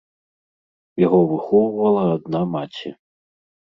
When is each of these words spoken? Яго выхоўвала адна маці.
Яго 1.05 1.21
выхоўвала 1.33 2.03
адна 2.17 2.45
маці. 2.59 2.99